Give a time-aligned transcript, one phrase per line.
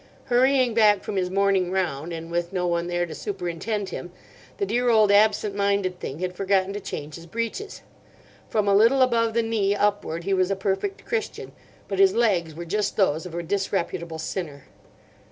[0.33, 4.09] Hurrying back from his morning round, and with no one there to superintend him,
[4.57, 7.83] the dear old absent minded thing had forgotten to change his breeches.
[8.49, 11.51] From a little above the knee upward he was a perfect Christian;
[11.87, 14.63] but his legs were just those of a disreputable sinner.